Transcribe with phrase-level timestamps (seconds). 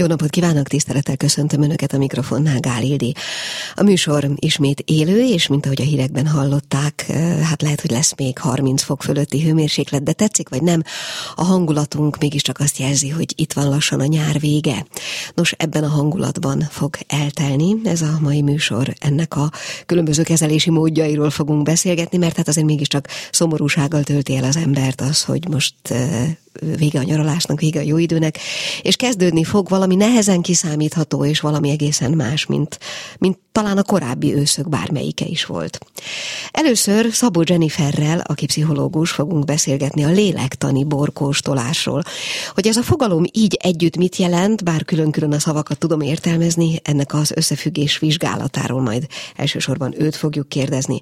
[0.00, 3.14] Jó napot kívánok, tisztelettel köszöntöm Önöket a mikrofonnál, Gál Ildi.
[3.74, 7.06] A műsor ismét élő, és mint ahogy a hírekben hallották,
[7.42, 10.82] hát lehet, hogy lesz még 30 fok fölötti hőmérséklet, de tetszik vagy nem,
[11.34, 14.86] a hangulatunk mégiscsak azt jelzi, hogy itt van lassan a nyár vége.
[15.34, 18.94] Nos, ebben a hangulatban fog eltelni ez a mai műsor.
[18.98, 19.50] Ennek a
[19.86, 25.24] különböző kezelési módjairól fogunk beszélgetni, mert hát azért mégiscsak szomorúsággal tölti el az embert az,
[25.24, 25.74] hogy most
[26.76, 28.38] vége a nyaralásnak, vége a jó időnek,
[28.82, 32.78] és kezdődni fog valami nehezen kiszámítható, és valami egészen más, mint,
[33.18, 35.78] mint talán a korábbi őszök bármelyike is volt.
[36.50, 42.02] Először Szabó Jenniferrel, aki pszichológus, fogunk beszélgetni a lélektani borkóstolásról.
[42.54, 47.14] Hogy ez a fogalom így együtt mit jelent, bár külön-külön a szavakat tudom értelmezni, ennek
[47.14, 49.06] az összefüggés vizsgálatáról majd
[49.36, 50.98] elsősorban őt fogjuk kérdezni.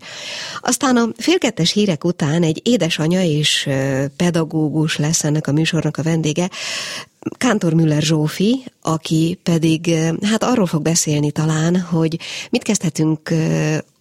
[0.60, 3.68] Aztán a félkettes hírek után egy édesanya és
[4.16, 6.50] pedagógus lesz ennek a műsornak a vendége,
[7.31, 12.19] Kántor Müller Zsófi, aki pedig hát arról fog beszélni talán, hogy
[12.50, 13.30] mit kezdhetünk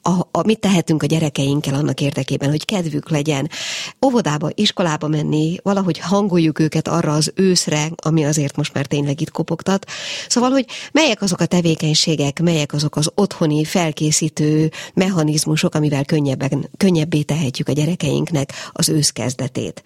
[0.01, 3.49] a, a, mit tehetünk a gyerekeinkkel annak érdekében, hogy kedvük legyen
[4.05, 9.31] óvodába, iskolába menni, valahogy hangoljuk őket arra az őszre, ami azért most már tényleg itt
[9.31, 9.85] kopogtat.
[10.27, 17.21] Szóval, hogy melyek azok a tevékenységek, melyek azok az otthoni felkészítő mechanizmusok, amivel könnyebben, könnyebbé
[17.21, 19.83] tehetjük a gyerekeinknek az ősz kezdetét.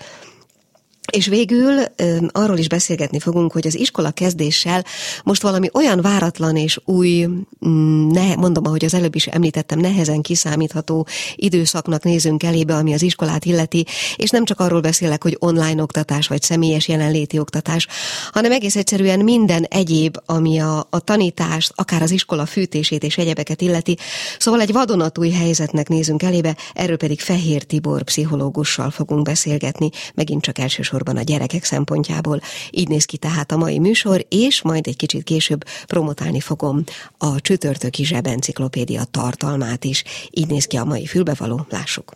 [1.12, 1.84] És végül
[2.32, 4.86] arról is beszélgetni fogunk, hogy az iskola kezdéssel
[5.24, 7.28] most valami olyan váratlan és új,
[7.68, 13.02] mm, ne, mondom, ahogy az előbb is említettem, nehezen kiszámítható időszaknak nézünk elébe, ami az
[13.02, 17.88] iskolát illeti, és nem csak arról beszélek, hogy online oktatás vagy személyes jelenléti oktatás,
[18.32, 23.62] hanem egész egyszerűen minden egyéb, ami a, a tanítást, akár az iskola fűtését és egyebeket
[23.62, 23.98] illeti.
[24.40, 30.58] Szóval egy vadonatúj helyzetnek nézünk elébe, erről pedig Fehér Tibor pszichológussal fogunk beszélgetni, megint csak
[30.58, 32.42] elsősorban elsősorban a gyerekek szempontjából.
[32.72, 36.84] Így néz ki tehát a mai műsor, és majd egy kicsit később promotálni fogom
[37.18, 40.04] a csütörtöki zsebenciklopédia tartalmát is.
[40.32, 42.14] Így néz ki a mai fülbevaló, lássuk.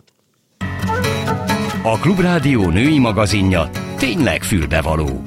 [1.84, 5.22] A Klubrádió női magazinja tényleg fülbevaló.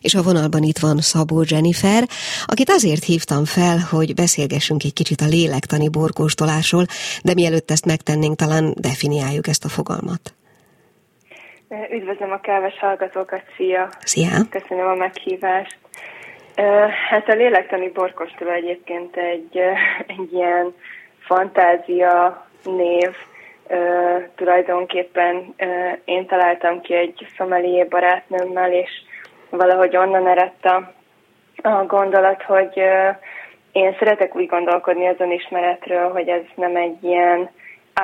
[0.00, 2.08] És a vonalban itt van Szabó Jennifer,
[2.46, 6.86] akit azért hívtam fel, hogy beszélgessünk egy kicsit a lélektani borkóstolásról,
[7.22, 10.34] de mielőtt ezt megtennénk, talán definiáljuk ezt a fogalmat.
[11.90, 13.88] Üdvözlöm a káves hallgatókat, szia!
[13.98, 14.28] Szia!
[14.50, 15.78] Köszönöm a meghívást.
[17.08, 19.58] Hát a lélektani borkostoló egyébként egy,
[20.06, 20.74] egy ilyen
[21.18, 23.10] fantázia név.
[24.34, 25.54] Tulajdonképpen
[26.04, 28.90] én találtam ki egy szomelié barátnőmmel, és
[29.50, 30.92] valahogy onnan eredt a,
[31.62, 32.82] a gondolat, hogy
[33.72, 37.50] én szeretek úgy gondolkodni az önismeretről, hogy ez nem egy ilyen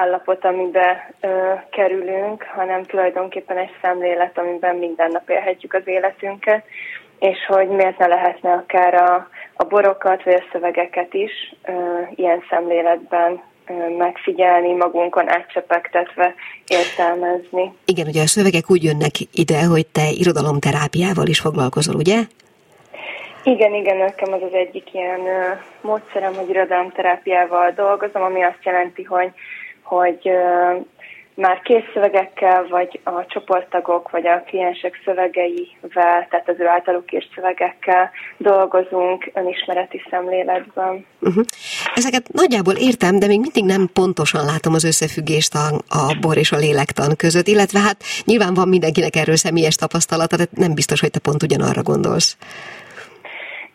[0.00, 6.64] állapot, amiben ö, kerülünk, hanem tulajdonképpen egy szemlélet, amiben minden nap élhetjük az életünket,
[7.18, 11.72] és hogy miért ne lehetne akár a, a borokat vagy a szövegeket is ö,
[12.14, 13.42] ilyen szemléletben
[13.98, 16.34] megfigyelni, magunkon átcsepegtetve
[16.66, 17.72] értelmezni.
[17.84, 22.16] Igen, ugye a szövegek úgy jönnek ide, hogy te irodalomterápiával is foglalkozol, ugye?
[23.42, 25.20] Igen, igen, nekem az az egyik ilyen
[25.80, 29.30] módszerem, hogy irodalomterápiával dolgozom, ami azt jelenti, hogy
[29.86, 30.30] hogy
[31.36, 37.28] már kész szövegekkel, vagy a csoporttagok, vagy a kliensek szövegeivel, tehát az ő általuk írt
[37.34, 41.06] szövegekkel dolgozunk önismereti szemléletben.
[41.20, 41.44] Uh-huh.
[41.94, 46.52] Ezeket nagyjából értem, de még mindig nem pontosan látom az összefüggést a, a bor és
[46.52, 51.10] a lélektan között, illetve hát nyilván van mindenkinek erről személyes tapasztalata, de nem biztos, hogy
[51.10, 52.36] te pont ugyanarra gondolsz.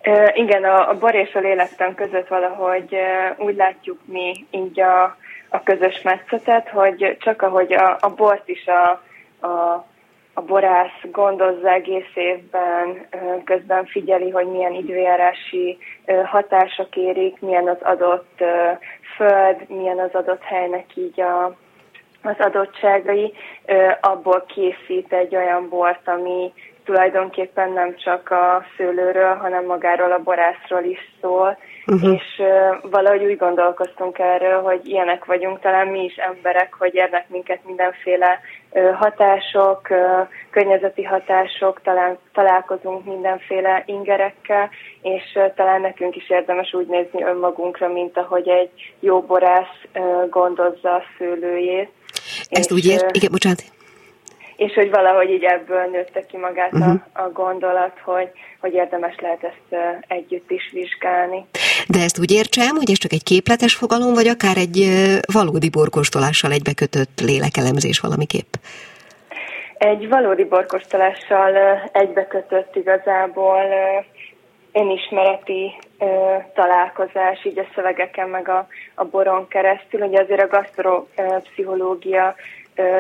[0.06, 4.80] Uh, igen, a, a bor és a lélektan között valahogy uh, úgy látjuk mi így
[4.82, 5.18] a
[5.52, 9.02] a közös metszetet, hogy csak ahogy a, a bort is a,
[9.48, 9.86] a,
[10.34, 13.08] a borász gondozza egész évben,
[13.44, 15.78] közben figyeli, hogy milyen időjárási
[16.26, 18.44] hatások érik, milyen az adott
[19.16, 21.46] föld, milyen az adott helynek így a,
[22.24, 23.34] az adottságai,
[24.02, 26.54] abból készít egy olyan bort, ami
[26.92, 31.58] tulajdonképpen nem csak a szőlőről, hanem magáról a borászról is szól,
[31.88, 32.14] uh-huh.
[32.14, 32.42] és
[32.82, 38.40] valahogy úgy gondolkoztunk erről, hogy ilyenek vagyunk, talán mi is emberek, hogy érnek minket mindenféle
[38.94, 39.88] hatások,
[40.50, 44.70] környezeti hatások, talán találkozunk mindenféle ingerekkel,
[45.02, 49.78] és talán nekünk is érdemes úgy nézni önmagunkra, mint ahogy egy jó borász
[50.30, 51.90] gondozza a szőlőjét.
[52.50, 53.64] Ezt és, úgy ért, igen, bocsánat
[54.66, 56.88] és hogy valahogy így ebből nőtte ki magát uh-huh.
[56.88, 57.26] a, mhm.
[57.26, 58.30] a gondolat, hogy,
[58.60, 61.46] hogy érdemes lehet ezt együtt is vizsgálni.
[61.88, 64.78] De ezt úgy értsem, hogy ez csak egy képletes fogalom, vagy akár egy
[65.34, 68.54] valódi borkostolással egybekötött lélekelemzés valamiképp?
[69.78, 71.54] Egy valódi borkostolással
[71.92, 73.62] egybekötött igazából
[74.74, 75.72] önismereti
[76.54, 80.02] találkozás, így a szövegeken, meg a, a boron keresztül.
[80.02, 82.36] Ugye azért a gasztropszichológia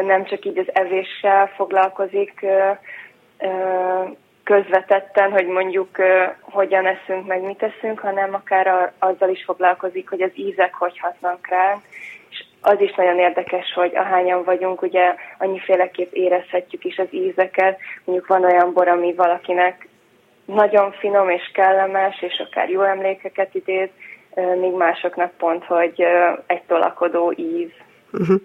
[0.06, 2.45] nem csak így az evéssel foglalkozik
[4.44, 5.98] közvetetten, hogy mondjuk
[6.42, 11.48] hogyan eszünk, meg mit eszünk, hanem akár azzal is foglalkozik, hogy az ízek hogy hatnak
[11.48, 11.81] ránk,
[12.30, 17.80] és az is nagyon érdekes, hogy ahányan vagyunk, ugye annyiféleképp érezhetjük is az ízeket.
[18.04, 19.88] Mondjuk van olyan bor, ami valakinek
[20.45, 23.89] nagyon finom és kellemes, és akár jó emlékeket idéz,
[24.60, 26.04] míg másoknak pont, hogy
[26.45, 27.72] egy tolakodó íz.
[28.12, 28.42] Uh-huh.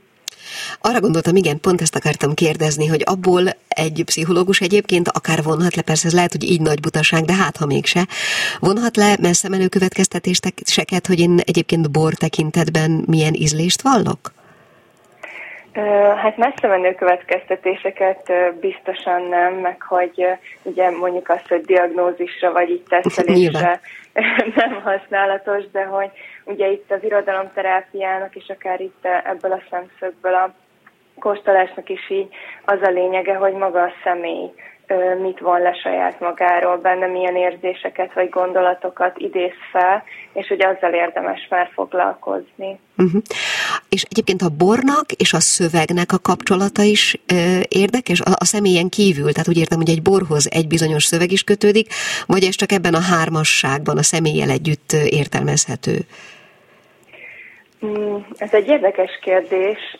[0.80, 5.82] Arra gondoltam, igen, pont ezt akartam kérdezni, hogy abból egy pszichológus egyébként akár vonhat le,
[5.82, 8.06] persze ez lehet, hogy így nagy butaság, de hát ha mégse,
[8.60, 14.34] vonhat le messze menő következtetéseket, hogy én egyébként bor tekintetben milyen ízlést vallok?
[16.22, 20.26] Hát messze menő következtetéseket biztosan nem, meg hogy
[20.62, 23.80] ugye mondjuk azt, hogy diagnózisra vagy így tesztelésre
[24.56, 26.10] nem használatos, de hogy
[26.46, 30.54] ugye itt az irodalomterápiának és akár itt ebből a szemszögből a
[31.18, 32.28] kóstolásnak is így
[32.64, 34.50] az a lényege, hogy maga a személy
[35.22, 40.92] mit von le saját magáról, benne milyen érzéseket vagy gondolatokat idéz fel, és hogy azzal
[40.92, 42.78] érdemes már foglalkozni.
[42.96, 43.22] Uh-huh.
[43.88, 48.88] És egyébként a bornak és a szövegnek a kapcsolata is ö, érdekes, a, a személyen
[48.88, 51.92] kívül, tehát úgy értem, hogy egy borhoz egy bizonyos szöveg is kötődik,
[52.26, 55.96] vagy ez csak ebben a hármasságban a személlyel együtt értelmezhető?
[57.86, 59.98] Mm, ez egy érdekes kérdés.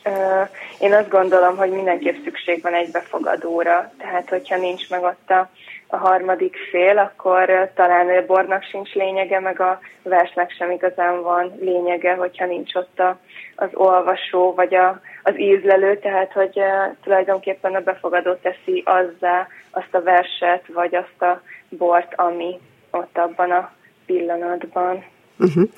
[0.81, 3.93] Én azt gondolom, hogy mindenképp szükség van egy befogadóra.
[3.99, 5.50] Tehát, hogyha nincs meg ott a,
[5.87, 11.53] a harmadik fél, akkor talán a bornak sincs lényege, meg a versnek sem igazán van
[11.61, 13.19] lényege, hogyha nincs ott a,
[13.56, 16.61] az olvasó, vagy a, az ízlelő, tehát, hogy
[17.03, 22.59] tulajdonképpen a befogadó teszi azzá azt a verset, vagy azt a bort, ami
[22.91, 23.73] ott abban a
[24.06, 25.05] pillanatban.
[25.38, 25.69] Uh-huh.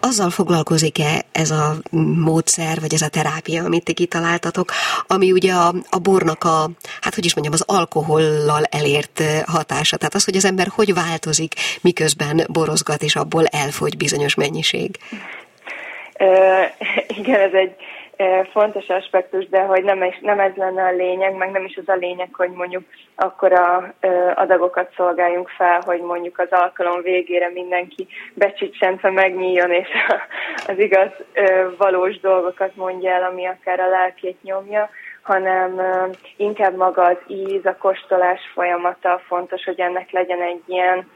[0.00, 1.76] Azzal foglalkozik-e ez a
[2.24, 4.72] módszer, vagy ez a terápia, amit ti kitaláltatok,
[5.06, 6.70] ami ugye a, a bornak a,
[7.00, 9.96] hát hogy is mondjam, az alkohollal elért hatása.
[9.96, 14.98] Tehát az, hogy az ember hogy változik, miközben borozgat, és abból elfogy bizonyos mennyiség.
[16.18, 17.76] Uh, igen, ez egy
[18.52, 21.88] fontos aspektus, de hogy nem, is, nem ez lenne a lényeg, meg nem is az
[21.88, 22.82] a lényeg, hogy mondjuk
[23.14, 23.94] akkora
[24.34, 29.88] adagokat szolgáljunk fel, hogy mondjuk az alkalom végére mindenki becsicsentve megnyíljon, és
[30.66, 31.10] az igaz
[31.78, 34.90] valós dolgokat mondja el, ami akár a lelkét nyomja,
[35.22, 35.80] hanem
[36.36, 41.10] inkább maga az íz, a kóstolás folyamata fontos, hogy ennek legyen egy ilyen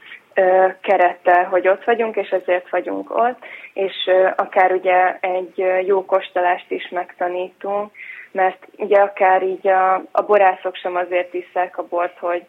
[0.81, 3.39] kerete, hogy ott vagyunk, és ezért vagyunk ott,
[3.73, 7.91] és akár ugye egy jó kostolást is megtanítunk,
[8.31, 12.43] mert ugye akár így a, a borászok sem azért iszák a bort, hogy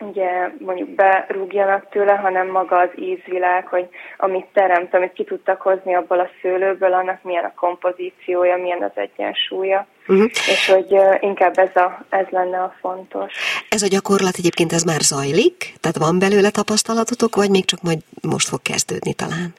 [0.00, 5.94] ugye mondjuk berúgjanak tőle, hanem maga az ízvilág, hogy amit teremt, amit ki tudtak hozni
[5.94, 9.86] abból a szőlőből, annak milyen a kompozíciója, milyen az egyensúlya.
[10.08, 10.30] Uh-huh.
[10.32, 13.32] És hogy inkább ez, a, ez lenne a fontos.
[13.68, 15.74] Ez a gyakorlat egyébként ez már zajlik?
[15.80, 19.54] Tehát van belőle tapasztalatotok, vagy még csak majd most fog kezdődni talán?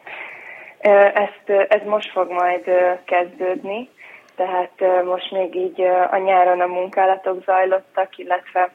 [1.14, 2.64] Ezt, ez most fog majd
[3.06, 3.90] kezdődni,
[4.36, 8.72] tehát most még így a nyáron a munkálatok zajlottak, illetve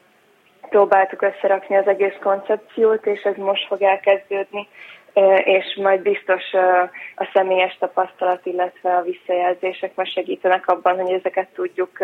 [0.68, 4.68] próbáltuk összerakni az egész koncepciót, és ez most fog elkezdődni,
[5.44, 6.52] és majd biztos
[7.16, 11.98] a személyes tapasztalat, illetve a visszajelzések majd segítenek abban, hogy ezeket tudjuk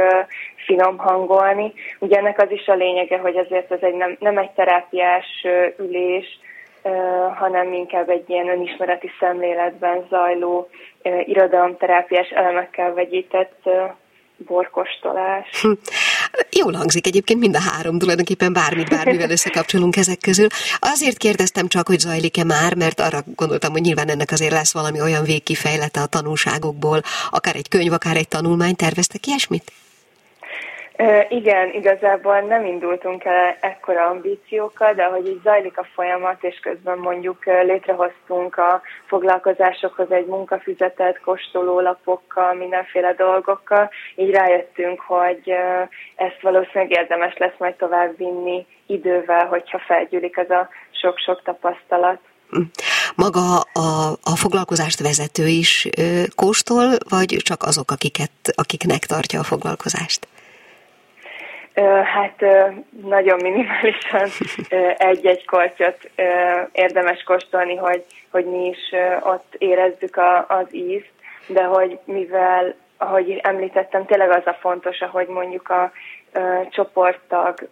[0.66, 1.72] finom hangolni.
[1.98, 5.46] Ugye ennek az is a lényege, hogy ezért ez egy nem, nem egy terápiás
[5.78, 6.38] ülés,
[7.34, 10.68] hanem inkább egy ilyen önismereti szemléletben zajló
[11.24, 13.68] irodalomterápiás elemekkel vegyített
[14.36, 15.66] borkostolás.
[16.50, 20.46] Jól hangzik egyébként mind a három, tulajdonképpen bármit bármivel összekapcsolunk ezek közül.
[20.78, 25.00] Azért kérdeztem csak, hogy zajlik-e már, mert arra gondoltam, hogy nyilván ennek azért lesz valami
[25.00, 28.76] olyan végkifejlete a tanulságokból, akár egy könyv, akár egy tanulmány.
[28.76, 29.72] Terveztek ilyesmit?
[31.28, 36.98] Igen, igazából nem indultunk el ekkora ambíciókkal, de ahogy így zajlik a folyamat, és közben
[36.98, 45.54] mondjuk létrehoztunk a foglalkozásokhoz egy munkafüzetet, kóstolólapokkal, mindenféle dolgokkal, így rájöttünk, hogy
[46.16, 52.18] ezt valószínűleg érdemes lesz majd tovább vinni idővel, hogyha felgyűlik ez a sok-sok tapasztalat.
[53.16, 55.88] Maga a, a foglalkozást vezető is
[56.34, 60.28] kóstol, vagy csak azok, akiket, akiknek tartja a foglalkozást?
[61.84, 62.44] Hát
[63.02, 64.28] nagyon minimálisan
[64.96, 66.10] egy-egy kortyot
[66.72, 71.12] érdemes kóstolni, hogy, hogy mi is ott érezzük a, az ízt,
[71.46, 75.92] de hogy mivel, ahogy említettem, tényleg az a fontos, ahogy mondjuk a, a
[76.70, 77.68] csoporttag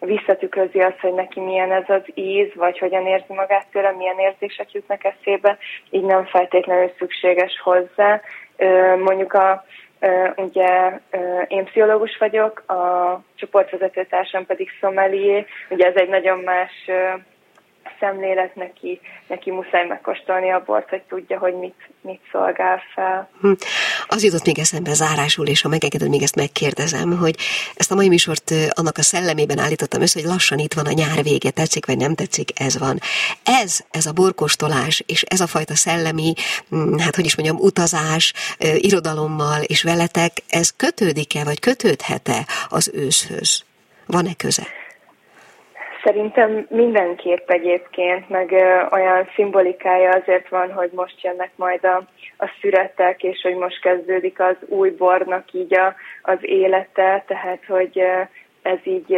[0.00, 4.72] visszatükrözi azt, hogy neki milyen ez az íz, vagy hogyan érzi magát tőle, milyen érzések
[4.72, 5.58] jutnak eszébe,
[5.90, 8.20] így nem feltétlenül szükséges hozzá.
[8.98, 9.64] Mondjuk a
[10.36, 11.00] Ugye
[11.48, 16.90] én pszichológus vagyok, a csoportvezetőtársam pedig szomelié, ugye ez egy nagyon más
[18.00, 23.28] szemlélet, neki, neki muszáj megkóstolni a bort, hogy tudja, hogy mit, mit szolgál fel.
[23.40, 23.52] Hm.
[24.06, 27.34] Az jutott még eszembe zárásul, és ha megengeded, még ezt megkérdezem, hogy
[27.74, 31.22] ezt a mai műsort annak a szellemében állítottam össze, hogy lassan itt van a nyár
[31.22, 32.98] vége, tetszik vagy nem tetszik, ez van.
[33.62, 36.32] Ez, ez a borkostolás, és ez a fajta szellemi,
[36.68, 43.64] hm, hát hogy is mondjam, utazás, irodalommal és veletek, ez kötődik-e, vagy kötődhet-e az őszhöz?
[44.06, 44.66] Van-e köze?
[46.06, 48.52] Szerintem mindenképp egyébként, meg
[48.90, 52.02] olyan szimbolikája azért van, hogy most jönnek majd a,
[52.38, 58.02] a szüretek, és hogy most kezdődik az új bornak így a, az élete, tehát hogy
[58.62, 59.14] ez így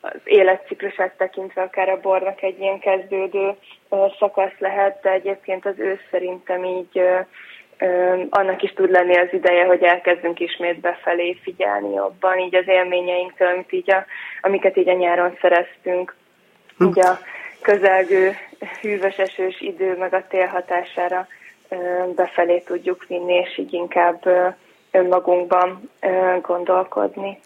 [0.00, 3.54] az életciklusát tekintve akár a bornak egy ilyen kezdődő
[4.18, 7.02] szakasz lehet, de egyébként az ősz szerintem így
[8.30, 13.48] annak is tud lenni az ideje, hogy elkezdünk ismét befelé figyelni jobban, így az élményeinktől,
[13.48, 14.04] amit így a,
[14.40, 16.14] amiket így a nyáron szereztünk
[16.82, 17.18] így a
[17.60, 18.36] közelgő
[18.80, 21.26] hűvös esős idő meg a tél hatására
[22.14, 24.22] befelé tudjuk vinni, és így inkább
[24.90, 25.90] önmagunkban
[26.42, 27.40] gondolkodni.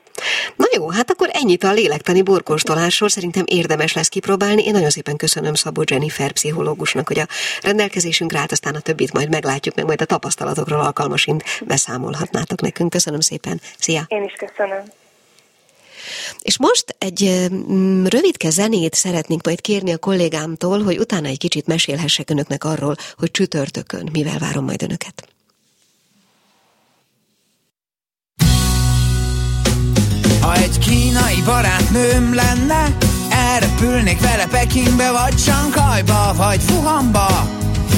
[0.56, 4.64] Na jó, hát akkor ennyit a lélektani borkóstolásról, szerintem érdemes lesz kipróbálni.
[4.64, 7.26] Én nagyon szépen köszönöm Szabó Jennifer pszichológusnak, hogy a
[7.62, 12.90] rendelkezésünkre állt, aztán a többit majd meglátjuk, meg majd a tapasztalatokról alkalmasint beszámolhatnátok nekünk.
[12.90, 13.60] Köszönöm szépen.
[13.78, 14.00] Szia!
[14.08, 14.82] Én is köszönöm.
[16.40, 21.66] És most egy mm, rövidke zenét szeretnénk majd kérni a kollégámtól, hogy utána egy kicsit
[21.66, 25.28] mesélhessek önöknek arról, hogy csütörtökön mivel várom majd önöket.
[30.40, 32.96] Ha egy kínai barátnőm lenne,
[33.30, 37.56] elrepülnék vele Pekingbe, vagy Sankajba, vagy Wuhanba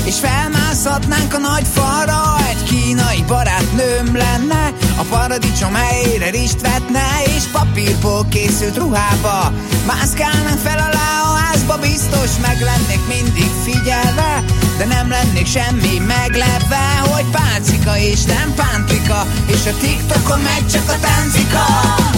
[0.08, 7.44] és felmászhatnánk a nagy falra Egy kínai barátnőm lenne A paradicsom helyére rist vetne És
[7.52, 9.52] papírból készült ruhába.
[9.86, 14.44] Mászkálnánk fel alá a házba Biztos meg lennék mindig figyelve
[14.78, 20.88] De nem lennék semmi meglepve Hogy páncika és nem pántrika És a TikTokon meg csak
[20.88, 21.66] a táncika.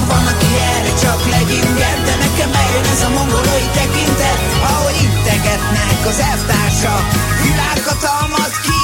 [0.08, 6.18] Van, aki erre csak legyinger De nekem bejön ez a mongolói tekintet Ahogy integetnek az
[6.30, 7.04] elvtársak.
[7.42, 8.79] Világhatalmat kínálnak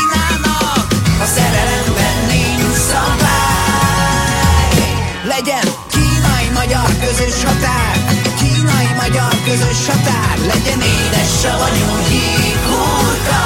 [5.39, 7.97] Legyen kínai-magyar közös határ.
[8.39, 10.39] Kínai-magyar közös határ.
[10.39, 13.45] Legyen édes savanyú híghurka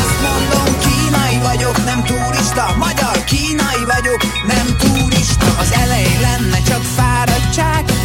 [0.00, 2.74] Azt mondom kínai vagyok, nem turista.
[2.78, 5.46] Magyar kínai vagyok, nem turista.
[5.58, 7.05] Az elején lenne csak fáradtság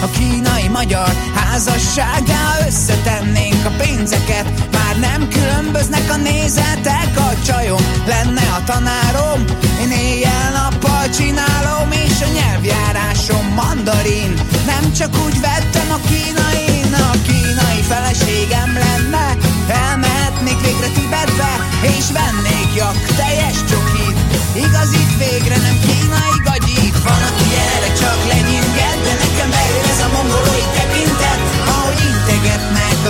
[0.01, 4.45] A kínai-magyar házasságá Összetennénk a pénzeket.
[4.71, 9.43] Már nem különböznek a nézetek A csajom lenne a tanárom.
[9.81, 14.33] Én éjjel-nappal csinálom És a nyelvjárásom mandarin.
[14.65, 19.37] Nem csak úgy vettem a kínain A kínai feleségem lenne.
[19.67, 24.17] Elmehetnék végre Tibetbe És vennék jak teljes csokit.
[24.53, 29.90] Igazit végre nem kínai gagyit Van, aki erre csak lenyinget De nekem bejön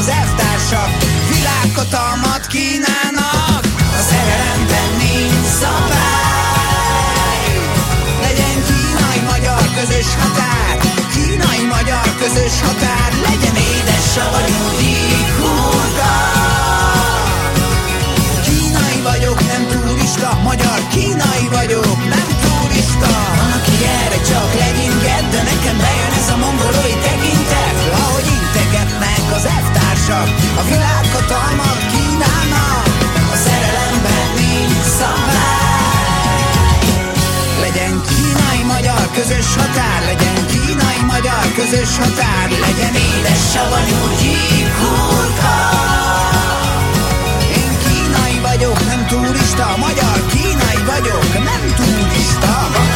[0.02, 0.90] az elvtársak
[1.34, 3.64] Világhatalmat kínálnak.
[3.98, 7.46] A szerelemben nincs szabály.
[8.26, 10.76] Legyen kínai-magyar közös határ
[11.14, 13.10] Kínai-magyar közös határ.
[13.28, 14.64] Legyen édes savanyú
[15.38, 16.16] hurka
[18.46, 23.14] Kínai vagyok, nem turista Magyar kínai vagyok, nem turista.
[23.38, 26.96] Van, aki erre csak legyinget De nekem bejön ez a mongolói
[30.12, 32.86] elvtársak A világhatalmat kínálnak
[33.34, 36.40] A szerelemben nincs szabály
[37.62, 45.58] Legyen kínai-magyar közös határ Legyen kínai-magyar közös határ Legyen édes savanyú gyíkhurka
[47.62, 52.91] Én kínai vagyok, nem turista Magyar kínai vagyok, nem turista Valaki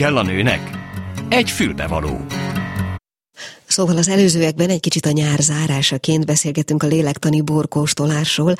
[0.00, 0.70] kell a nőnek?
[1.28, 2.26] Egy fülbevaló.
[3.66, 8.54] Szóval az előzőekben egy kicsit a nyár zárásaként beszélgetünk a lélektani borkóstolásról,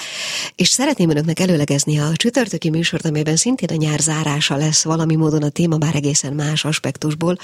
[0.54, 5.42] és szeretném önöknek előlegezni a csütörtöki műsort, amelyben szintén a nyár zárása lesz valami módon
[5.42, 7.36] a téma, bár egészen más aspektusból.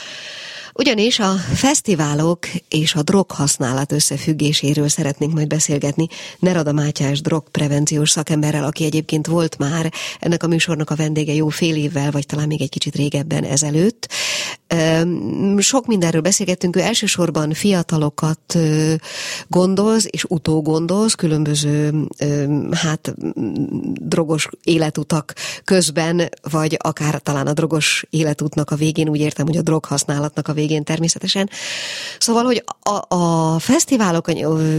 [0.79, 6.07] Ugyanis a fesztiválok és a droghasználat összefüggéséről szeretnénk majd beszélgetni
[6.39, 11.77] Nerada Mátyás drogprevenciós szakemberrel, aki egyébként volt már ennek a műsornak a vendége jó fél
[11.77, 14.09] évvel, vagy talán még egy kicsit régebben ezelőtt.
[15.59, 18.59] Sok mindenről beszélgettünk, ő elsősorban fiatalokat
[19.49, 22.07] gondoz és utógondoz, különböző
[22.71, 23.15] hát
[23.93, 29.63] drogos életutak közben, vagy akár talán a drogos életútnak a végén, úgy értem, hogy a
[29.63, 31.51] droghasználatnak a végén végén természetesen.
[32.19, 34.33] Szóval, hogy a, a fesztiválok, a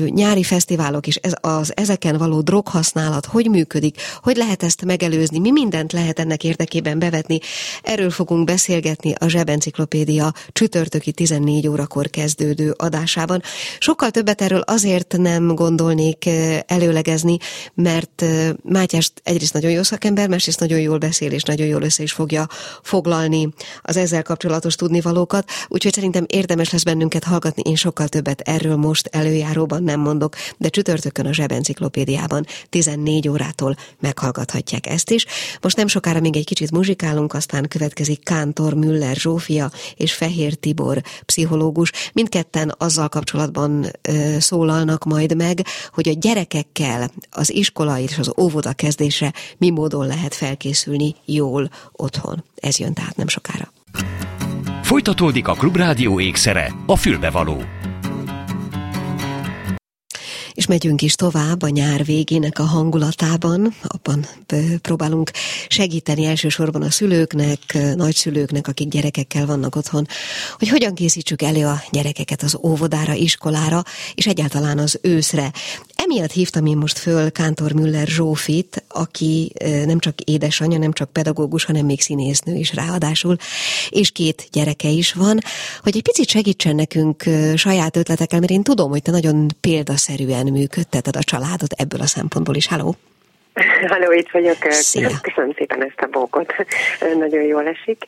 [0.06, 5.52] nyári fesztiválok és ez, az ezeken való droghasználat hogy működik, hogy lehet ezt megelőzni, mi
[5.52, 7.40] mindent lehet ennek érdekében bevetni,
[7.84, 13.42] erről fogunk beszélgetni a Zsebenciklopédia csütörtöki 14 órakor kezdődő adásában.
[13.80, 16.30] Sokkal többet erről azért nem gondolnék
[16.66, 17.38] előlegezni,
[17.74, 18.26] mert
[18.64, 22.48] Mátyás egyrészt nagyon jó szakember, másrészt nagyon jól beszél, és nagyon jól össze is fogja
[22.82, 23.50] foglalni
[23.82, 25.50] az ezzel kapcsolatos tudnivalókat.
[25.78, 30.70] Úgyhogy szerintem érdemes lesz bennünket hallgatni, én sokkal többet erről most előjáróban nem mondok, de
[30.70, 35.26] csütörtökön a Zsebenciklopédiában 14 órától meghallgathatják ezt is.
[35.62, 41.02] Most nem sokára még egy kicsit muzsikálunk, aztán következik Kántor Müller Zsófia és Fehér Tibor
[41.26, 41.92] pszichológus.
[42.14, 48.74] Mindketten azzal kapcsolatban ö, szólalnak majd meg, hogy a gyerekekkel az iskola és az óvoda
[48.74, 52.44] kezdésre mi módon lehet felkészülni jól otthon.
[52.56, 53.76] Ez jön tehát nem sokára.
[54.88, 57.64] Folytatódik a Klubrádió ékszere, a fülbevaló.
[60.54, 64.26] És megyünk is tovább a nyár végének a hangulatában, abban
[64.82, 65.32] próbálunk
[65.68, 67.60] segíteni elsősorban a szülőknek,
[67.96, 70.08] nagyszülőknek, akik gyerekekkel vannak otthon,
[70.58, 73.84] hogy hogyan készítsük elő a gyerekeket az óvodára, iskolára,
[74.16, 75.52] és egyáltalán az őszre.
[76.04, 79.52] Emiatt hívtam én most föl Kántor Müller Zsófit, aki
[79.86, 83.36] nem csak édesanyja, nem csak pedagógus, hanem még színésznő is ráadásul,
[83.90, 85.40] és két gyereke is van,
[85.84, 87.24] hogy egy picit segítsen nekünk
[87.56, 92.56] saját ötletekkel, mert én tudom, hogy te nagyon példaszerűen működteted a családot ebből a szempontból
[92.56, 92.68] is.
[92.68, 92.96] Halló!
[93.88, 94.58] Halló, itt vagyok.
[94.70, 95.10] Szia.
[95.22, 96.54] Köszönöm szépen ezt a bókot.
[97.20, 98.08] Nagyon jól esik.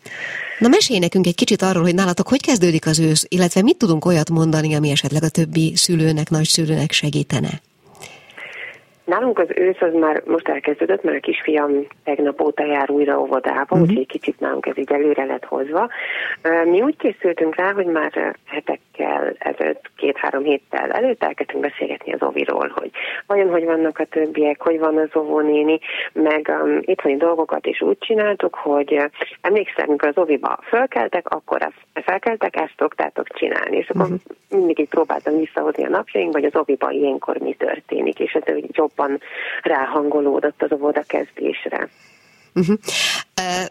[0.60, 4.06] Na mesélj nekünk egy kicsit arról, hogy nálatok hogy kezdődik az ősz, illetve mit tudunk
[4.06, 7.62] olyat mondani, ami esetleg a többi szülőnek, nagyszülőnek segítene?
[9.10, 11.72] Nálunk az ősz az már most elkezdődött, mert a kisfiam
[12.04, 13.82] tegnap óta jár újra óvodába, uh-huh.
[13.82, 15.90] úgyhogy kicsit nálunk ez így előre lett hozva.
[16.66, 22.72] Mi úgy készültünk rá, hogy már hetekkel ezelőtt, két-három héttel előtt elkezdtünk beszélgetni az oviról,
[22.76, 22.92] hogy
[23.28, 25.80] vajon hogy vannak a többiek, hogy van az óvónéni,
[26.14, 29.02] meg um, itthoni dolgokat is úgy csináltuk, hogy
[29.42, 34.20] emlékszem, amikor az oviba fölkeltek, akkor ezt, felkeltek, ezt szoktátok csinálni, és akkor uh-huh.
[34.50, 38.92] mindig így próbáltam visszahozni a napjaink, vagy az oviba ilyenkor mi történik, és ez jobb
[39.00, 39.20] jobban
[39.62, 41.90] ráhangolódott az óvoda kezdésre.
[42.56, 42.78] Uh-huh.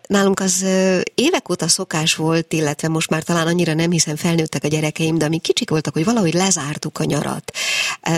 [0.07, 0.67] Nálunk az
[1.15, 5.25] évek óta szokás volt, illetve most már talán annyira nem hiszem felnőttek a gyerekeim, de
[5.25, 7.51] amíg kicsik voltak, hogy valahogy lezártuk a nyarat.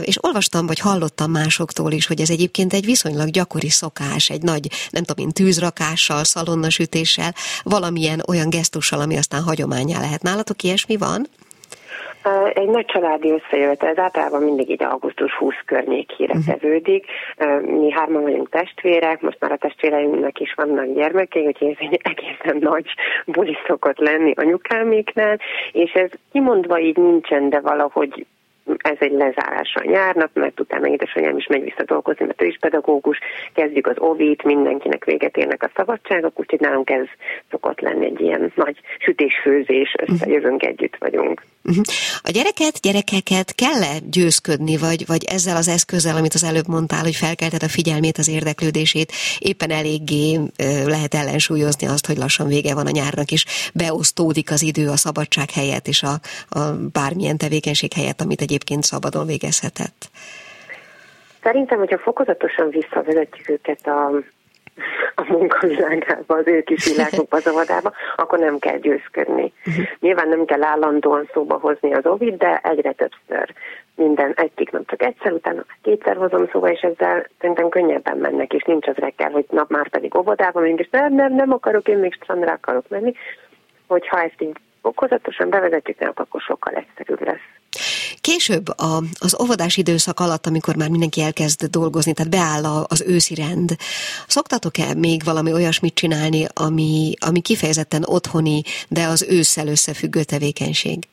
[0.01, 4.71] És olvastam, vagy hallottam másoktól is, hogy ez egyébként egy viszonylag gyakori szokás, egy nagy,
[4.91, 10.23] nem tudom én, tűzrakással, szalonnasütéssel, valamilyen olyan gesztussal, ami aztán hagyományá lehet.
[10.23, 11.29] Nálatok ilyesmi van?
[12.55, 16.55] Egy nagy családi összejött, ez általában mindig így augusztus 20 környékére uh-huh.
[16.55, 17.07] tevődik.
[17.61, 22.57] Mi hárman vagyunk testvérek, most már a testvéreinknek is vannak gyermekei, úgyhogy ez egy egészen
[22.61, 22.85] nagy
[23.27, 25.39] buli szokott lenni anyukáméknál,
[25.73, 28.27] és ez kimondva így nincsen, de valahogy
[28.77, 32.59] ez egy lezárása a nyárnak, mert utána édesanyám is megy vissza dolgozni, mert ő is
[32.61, 33.19] pedagógus,
[33.55, 37.07] kezdjük az ovit, mindenkinek véget érnek a szabadságok, úgyhogy nálunk ez
[37.51, 41.43] szokott lenni egy ilyen nagy sütés-főzés, összejövünk, együtt vagyunk.
[41.65, 41.85] Uh-huh.
[42.23, 47.15] A gyereket, gyerekeket kell-e győzködni, vagy, vagy ezzel az eszközzel, amit az előbb mondtál, hogy
[47.17, 50.39] felkelted a figyelmét, az érdeklődését, éppen eléggé
[50.85, 53.45] lehet ellensúlyozni azt, hogy lassan vége van a nyárnak, és
[53.75, 56.13] beosztódik az idő a szabadság helyett, és a,
[56.49, 56.61] a
[56.93, 60.11] bármilyen tevékenység helyett, amit egyébként szabadon végezhetett?
[61.43, 64.11] Szerintem, hogyha fokozatosan visszavezetjük őket a
[65.15, 69.53] a munkavilágába, az ő kis világokba, az avadába, akkor nem kell győzködni.
[69.67, 69.85] Uh-huh.
[70.01, 73.55] Nyilván nem kell állandóan szóba hozni az ovid, de egyre többször.
[73.95, 78.63] Minden egyik nap csak egyszer, utána kétszer hozom szóba, és ezzel szerintem könnyebben mennek, és
[78.63, 81.99] nincs az reggel, hogy nap már pedig óvodába megyünk, és nem, nem, nem akarok, én
[81.99, 83.13] még strandra akarok menni.
[83.87, 87.49] Hogyha ezt így fokozatosan bevezetjük, akkor sokkal egyszerűbb lesz.
[88.21, 93.35] Később a, az óvodás időszak alatt, amikor már mindenki elkezd dolgozni, tehát beáll az őszi
[93.35, 93.77] rend,
[94.27, 101.09] szoktatok-e még valami olyasmit csinálni, ami, ami kifejezetten otthoni, de az ősszel összefüggő tevékenység?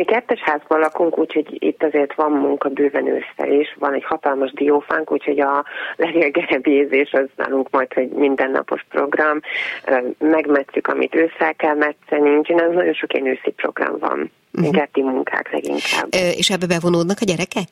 [0.00, 3.76] Mi kettes házban lakunk, úgyhogy itt azért van munka bőven ősszel is.
[3.78, 5.64] Van egy hatalmas diófánk, úgyhogy a
[5.96, 9.40] levélgerebézés az nálunk majd, hogy mindennapos program.
[10.18, 14.30] Megmetszük, amit ősszel kell metszeni, úgyhogy ez nagyon sok ilyen őszi program van.
[14.52, 14.74] Uh-huh.
[14.74, 16.08] Kerti munkák leginkább.
[16.36, 17.68] És ebbe bevonódnak a gyerekek?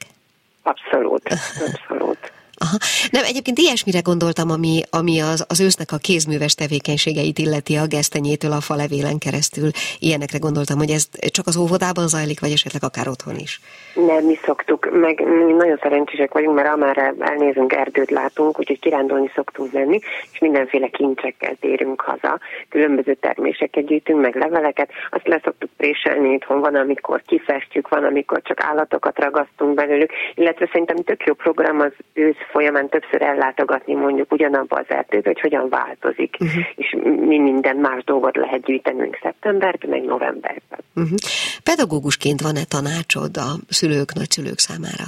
[0.62, 1.28] Abszolút,
[1.66, 2.32] abszolút.
[2.64, 2.76] Aha.
[3.10, 8.52] Nem, egyébként ilyesmire gondoltam, ami, ami az, az ősznek a kézműves tevékenységeit illeti a gesztenyétől
[8.52, 9.70] a falevélen keresztül.
[9.98, 13.60] Ilyenekre gondoltam, hogy ez csak az óvodában zajlik, vagy esetleg akár otthon is.
[13.94, 15.14] Nem, mi szoktuk, meg
[15.46, 19.98] mi nagyon szerencsések vagyunk, mert amára elnézünk, erdőt látunk, úgyhogy kirándulni szoktunk menni,
[20.32, 22.40] és mindenféle kincsekkel térünk haza.
[22.68, 28.42] Különböző terméseket gyűjtünk, meg leveleket, azt le szoktuk préselni itthon, van, amikor kifestjük, van, amikor
[28.42, 34.32] csak állatokat ragasztunk belőlük, illetve szerintem tök jó program az ősz folyamán többször ellátogatni mondjuk
[34.32, 36.64] ugyanabba az erdőbe, hogy hogyan változik, uh-huh.
[36.74, 40.78] és mi minden más dolgot lehet gyűjtenünk szeptemberben, meg novemberben.
[40.94, 41.18] Uh-huh.
[41.64, 45.04] Pedagógusként van-e tanácsod a szülők, nagyszülők számára?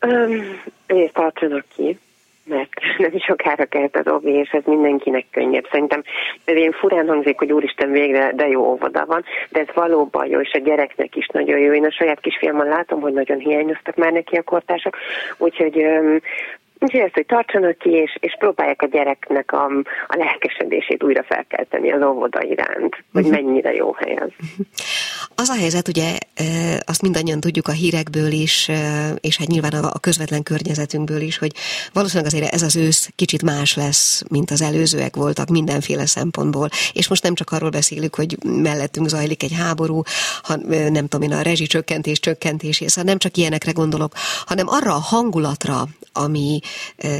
[0.00, 0.60] Um,
[1.12, 1.98] tartsanak ki,
[2.46, 5.66] mert nem sokára kellett az ovi, és ez mindenkinek könnyebb.
[5.70, 6.02] Szerintem
[6.44, 10.52] én furán hangzik, hogy úristen végre, de jó óvoda van, de ez valóban jó, és
[10.52, 11.72] a gyereknek is nagyon jó.
[11.72, 14.96] Én a saját kisfiamon látom, hogy nagyon hiányoztak már neki a kortársak,
[15.38, 15.86] úgyhogy
[16.96, 19.64] Úgyhogy ezt, hogy tartsanak ki, és, és próbálják a gyereknek a,
[20.06, 23.32] a lelkesedését újra felkelteni az óvoda iránt, hogy mhm.
[23.32, 24.30] mennyire jó hely az.
[25.38, 26.18] Az a helyzet, ugye
[26.86, 28.70] azt mindannyian tudjuk a hírekből is,
[29.20, 31.52] és hát nyilván a közvetlen környezetünkből is, hogy
[31.92, 36.68] valószínűleg azért ez az ősz kicsit más lesz, mint az előzőek voltak mindenféle szempontból.
[36.92, 40.00] És most nem csak arról beszélünk, hogy mellettünk zajlik egy háború,
[40.42, 44.12] ha, nem tudom én, a rezsicsökkentés, csökkentés, szóval nem csak ilyenekre gondolok,
[44.46, 46.60] hanem arra a hangulatra, ami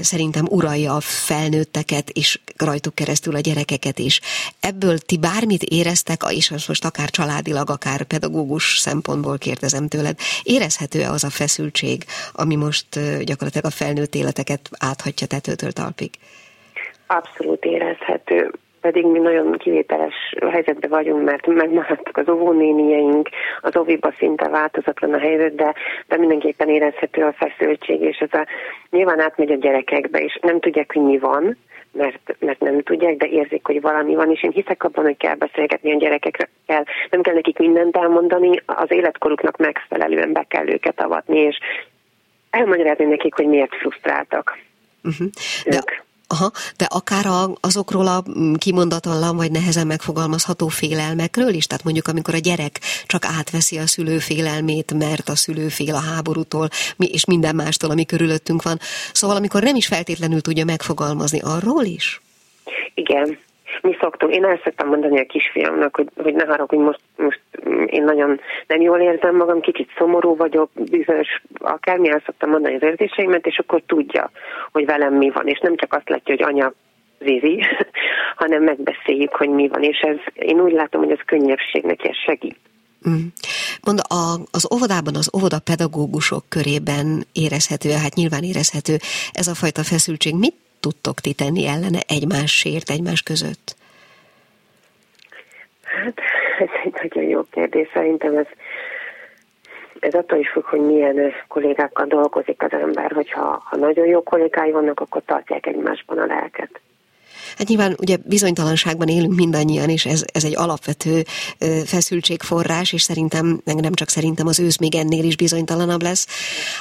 [0.01, 4.21] szerintem uralja a felnőtteket, és rajtuk keresztül a gyerekeket is.
[4.61, 11.25] Ebből ti bármit éreztek, és most akár családilag, akár pedagógus szempontból kérdezem tőled, érezhető-e az
[11.25, 12.87] a feszültség, ami most
[13.25, 16.11] gyakorlatilag a felnőtt életeket áthatja tetőtől talpig?
[17.07, 18.53] Abszolút érezhető
[18.87, 20.15] pedig mi nagyon kivételes
[20.51, 23.29] helyzetben vagyunk, mert megmaradtak az óvónénieink,
[23.61, 25.75] az óviba szinte változatlan a helyzet, de,
[26.09, 28.47] de mindenképpen érezhető a feszültség, és ez a,
[28.91, 31.57] nyilván átmegy a gyerekekbe, és nem tudják, hogy mi van,
[31.93, 35.35] mert, mert nem tudják, de érzik, hogy valami van, és én hiszek abban, hogy kell
[35.35, 36.87] beszélgetni a gyerekekkel.
[37.11, 41.59] Nem kell nekik mindent elmondani, az életkoruknak megfelelően be kell őket avatni, és
[42.51, 44.59] elmagyarázni nekik, hogy miért frusztráltak.
[45.05, 45.29] Uh-huh.
[45.65, 47.27] De Aha, de akár
[47.61, 53.25] azokról a mm, kimondatlan vagy nehezen megfogalmazható félelmekről is, tehát mondjuk amikor a gyerek csak
[53.25, 58.63] átveszi a szülő félelmét, mert a szülő fél a háborútól, és minden mástól, ami körülöttünk
[58.63, 58.79] van.
[59.13, 62.21] Szóval amikor nem is feltétlenül tudja megfogalmazni, arról is?
[62.95, 63.39] Igen,
[63.83, 67.41] mi szoktunk, én el szoktam mondani a kisfiamnak, hogy, hogy ne harag, hogy most, most
[67.87, 72.83] én nagyon nem jól érzem magam, kicsit szomorú vagyok, bizonyos, akármi el szoktam mondani az
[72.83, 74.31] érzéseimet, és akkor tudja,
[74.73, 76.73] hogy velem mi van, és nem csak azt látja, hogy anya
[77.19, 77.63] Zizi,
[78.43, 82.17] hanem megbeszéljük, hogy mi van, és ez, én úgy látom, hogy ez könnyebbség neki, ez
[82.17, 82.59] segít.
[83.09, 83.27] Mm.
[83.87, 88.97] Mond, a, az óvodában, az óvoda pedagógusok körében érezhető, hát nyilván érezhető
[89.33, 90.35] ez a fajta feszültség.
[90.35, 90.55] Mit
[90.87, 93.77] tudtok ti tenni ellene egymásért, egymás között?
[95.83, 96.19] Hát,
[96.59, 97.89] ez egy nagyon jó kérdés.
[97.93, 98.47] Szerintem ez,
[100.01, 104.71] ez attól is függ, hogy milyen kollégákkal dolgozik az ember, hogyha ha nagyon jó kollégái
[104.71, 106.81] vannak, akkor tartják egymásban a lelket.
[107.59, 111.25] Hát nyilván ugye bizonytalanságban élünk mindannyian, és ez, ez egy alapvető
[111.85, 116.27] feszültségforrás, és szerintem, nem csak szerintem az ősz még ennél is bizonytalanabb lesz.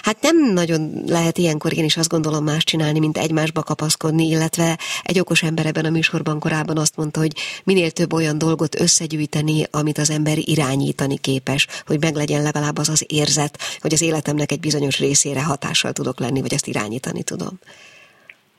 [0.02, 4.80] Hát nem nagyon lehet ilyenkor én is azt gondolom más csinálni, mint egymásba kapaszkodni, illetve
[5.04, 9.66] egy okos ember ebben a műsorban korábban azt mondta, hogy minél több olyan dolgot összegyűjteni,
[9.72, 14.60] amit az ember irányítani képes, hogy meglegyen legalább az az érzet, hogy az életemnek egy
[14.60, 17.60] bizonyos részére hatással tudok lenni, vagy ezt irányítani tudom.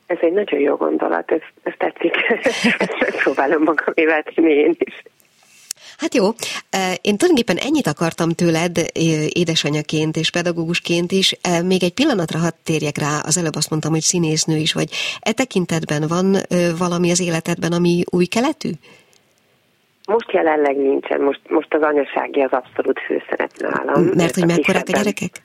[0.06, 2.14] Ez egy nagyon jó gondolat, ez, ez tetszik.
[2.78, 5.02] Ezt megpróbálom magamével tenni én is.
[5.98, 6.24] Hát jó,
[7.00, 8.76] én tulajdonképpen ennyit akartam tőled
[9.32, 11.34] édesanyaként és pedagógusként is.
[11.64, 14.88] Még egy pillanatra hadd térjek rá, az előbb azt mondtam, hogy színésznő is vagy.
[15.20, 16.36] E tekintetben van
[16.78, 18.70] valami az életedben, ami új keletű?
[20.06, 24.02] Most jelenleg nincsen, most, most az anyasági az abszolút főszerep nálam.
[24.14, 25.40] Mert hogy mekkorák a gyerekek?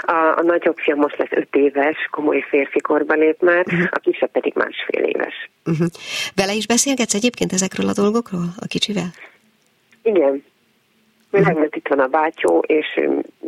[0.00, 3.88] A, a nagyobb fiam most lesz öt éves, komoly férfi korba lép már, uh-huh.
[3.90, 5.50] a kisebb pedig másfél éves.
[5.64, 5.86] Uh-huh.
[6.34, 9.10] Vele is beszélgetsz egyébként ezekről a dolgokról, a kicsivel?
[10.02, 10.44] Igen.
[11.30, 13.00] Mert itt van a bátyó, és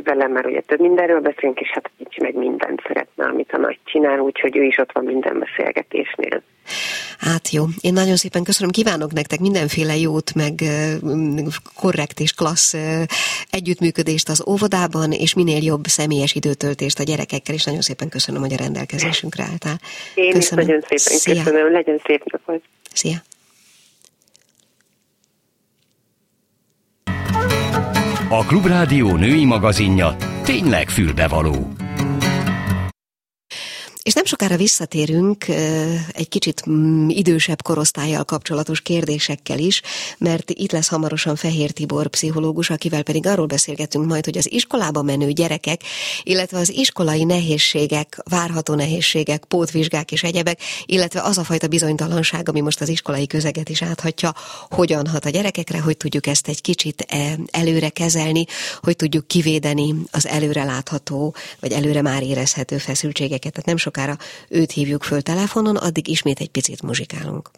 [0.05, 3.79] velem már ugye több mindenről beszélünk, és hát kicsi meg mindent szeretne, amit a nagy
[3.85, 6.43] csinál, úgyhogy ő is ott van minden beszélgetésnél.
[7.19, 10.53] Hát jó, én nagyon szépen köszönöm, kívánok nektek mindenféle jót, meg
[11.81, 12.75] korrekt és klassz
[13.51, 18.53] együttműködést az óvodában, és minél jobb személyes időtöltést a gyerekekkel, és nagyon szépen köszönöm, hogy
[18.53, 19.81] a rendelkezésünkre álltál.
[20.15, 20.65] Én köszönöm.
[20.65, 21.35] is nagyon szépen Szia.
[21.35, 22.63] köszönöm, legyen szép napot.
[22.93, 23.17] Szia.
[28.29, 31.73] A Klubrádió női magazinja tényleg fülbevaló.
[34.09, 35.49] És nem sokára visszatérünk
[36.13, 39.83] egy kicsit mm, idősebb korosztályjal kapcsolatos kérdésekkel is,
[40.19, 45.03] mert itt lesz hamarosan Fehér Tibor pszichológus, akivel pedig arról beszélgetünk majd, hogy az iskolába
[45.03, 45.81] menő gyerekek,
[46.23, 52.61] illetve az iskolai nehézségek, várható nehézségek, pótvizsgák és egyebek, illetve az a fajta bizonytalanság, ami
[52.61, 54.35] most az iskolai közeget is áthatja,
[54.71, 57.07] hogyan hat a gyerekekre, hogy tudjuk ezt egy kicsit
[57.51, 58.45] előre kezelni,
[58.81, 63.53] hogy tudjuk kivédeni az előre látható, vagy előre már érezhető feszültségeket.
[63.53, 67.51] Tehát nem sok sokára őt hívjuk föl telefonon, addig ismét egy picit muzsikálunk.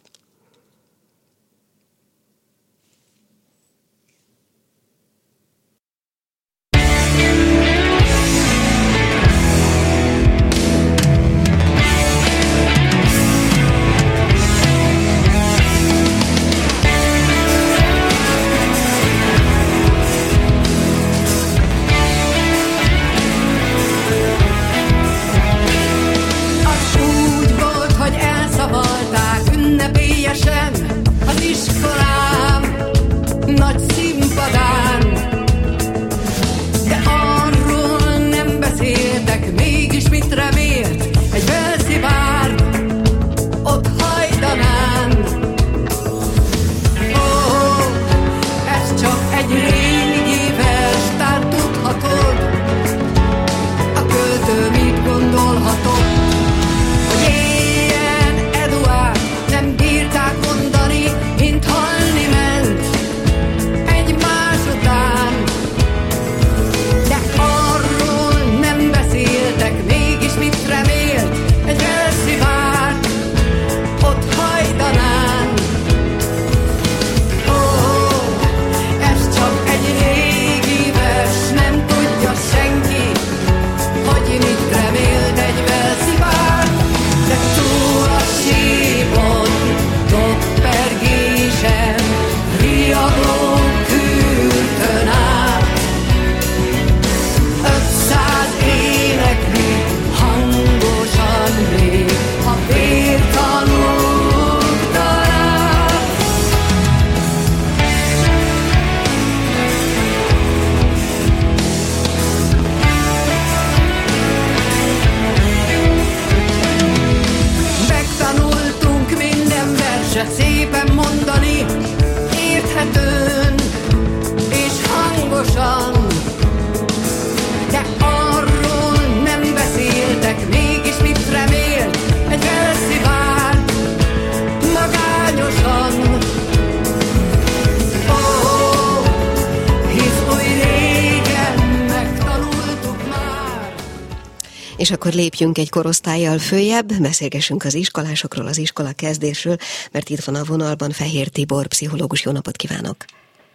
[144.80, 149.56] És akkor lépjünk egy korosztályjal följebb, beszélgessünk az iskolásokról, az iskola kezdésről,
[149.92, 152.24] mert itt van a vonalban Fehér Tibor, pszichológus.
[152.24, 152.96] Jó napot kívánok!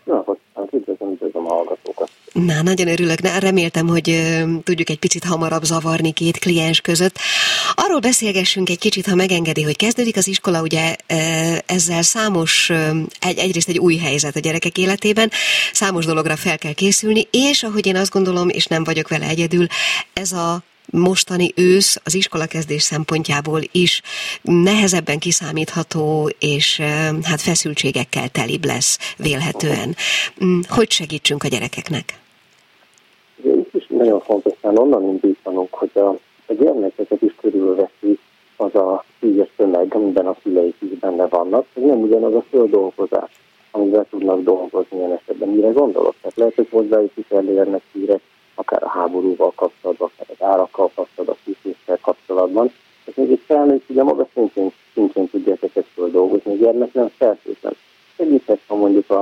[0.04, 0.40] Jó napot,
[0.72, 2.10] üdvözlöm, üdvözlöm a hallgatókat!
[2.34, 7.18] Na, nagyon örülök, Na, reméltem, hogy uh, tudjuk egy picit hamarabb zavarni két kliens között.
[7.74, 12.78] Arról beszélgessünk egy kicsit, ha megengedi, hogy kezdődik az iskola, ugye uh, ezzel számos, uh,
[13.20, 15.30] egy, egyrészt egy új helyzet a gyerekek életében,
[15.74, 19.68] számos dologra fel kell készülni, és ahogy én azt gondolom, és nem vagyok vele egyedül,
[20.14, 24.02] ez a mostani ősz az iskolakezdés szempontjából is
[24.42, 26.80] nehezebben kiszámítható, és
[27.24, 29.96] hát feszültségekkel telibb lesz vélhetően.
[30.44, 32.20] Mm, hogy segítsünk a gyerekeknek?
[33.44, 36.10] Itt is nagyon fontos onnan indítanunk, hogy a,
[36.46, 38.20] a gyermekeket is körülveszi
[38.56, 43.32] az a szíves tömeg, amiben a szüleik is benne vannak, hogy nem ugyanaz a földolgozás,
[43.72, 45.50] amivel tudnak dolgozni ilyen esetben.
[45.50, 46.16] Mire gondolok?
[46.22, 48.22] Tehát lehet, hogy hozzájuk is elérnek hírek,
[48.56, 52.72] akár a háborúval kapcsolatban, akár az árakkal kapcsolatban, a fűtéssel kapcsolatban.
[53.06, 57.76] És még egy felnőtt ugye maga szintén, szintén tudja ezeket dolgozni, a gyermek nem feltétlen.
[58.16, 59.22] Segített, ha mondjuk a,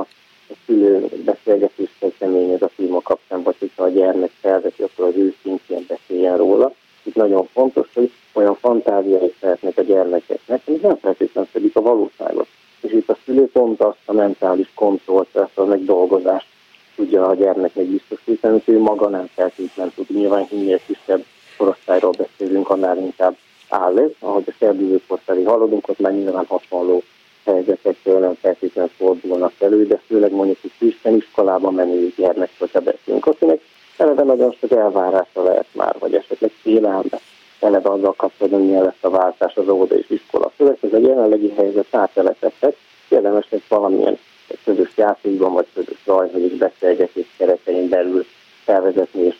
[0.50, 5.36] a szülő beszélgetés kezdeményez a firma kapcsán, vagy hogyha a gyermek felveti, akkor az ő
[5.42, 6.74] szintén beszéljen róla.
[7.04, 12.48] Itt nagyon fontos, hogy olyan fantáziai szeretnek a gyermekeknek, hogy nem feltétlenül fedik a valóságot.
[12.82, 16.48] És itt a szülő pont azt a mentális kontrollt, ezt a megdolgozást
[16.96, 20.10] tudja a gyermeknek biztosítani, hogy ő maga nem feltétlenül tud.
[20.10, 21.26] Nyilván minél kisebb
[21.58, 23.36] korosztályról beszélünk, annál inkább
[23.70, 24.10] áll ez.
[24.20, 27.04] Ahogy a szerbűzőkor felé haladunk, ott már nyilván hasonló
[27.46, 33.26] helyzetekről nem feltétlenül fordulnak elő, de főleg mondjuk hogy Isten iskolába menő gyermek, hogyha beszélünk,
[33.26, 33.60] akinek
[33.98, 37.20] eleve nagyon sok elvárása lehet már, vagy esetleg félelme
[37.60, 40.84] eleve azzal kapcsolatban, milyen lesz a váltás az óvoda és iskola között.
[40.84, 42.76] Ez a jelenlegi helyzet áteletettek,
[43.10, 44.18] érdemes valamilyen
[44.64, 48.26] közös játékban, vagy közös rajz, vagy beszélgetés keretein belül
[48.64, 49.36] felvezetni és